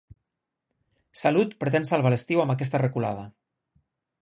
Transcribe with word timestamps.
Salut 1.23 1.53
pretén 1.65 1.85
salvar 1.91 2.13
l'estiu 2.15 2.43
amb 2.45 2.55
aquesta 2.57 2.83
reculada. 2.85 3.29